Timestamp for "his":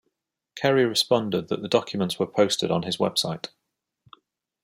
2.81-2.97